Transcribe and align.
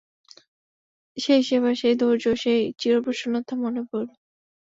সেই 1.17 1.41
সেবা, 1.43 1.71
সেই 1.75 1.95
ধৈর্য, 1.95 2.25
সেই 2.43 2.61
চিরপ্রসন্নতা 2.79 3.53
মনে 3.63 3.81
পড়িল। 3.89 4.09